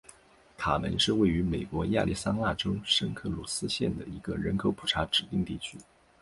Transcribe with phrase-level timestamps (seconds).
[0.57, 5.77] 卡门是位于美国亚利桑那州圣克鲁斯县的一个人口普查指定地区。